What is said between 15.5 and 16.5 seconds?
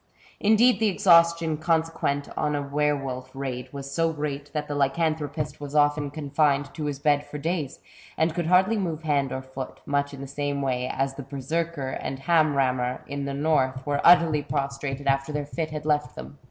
had left them.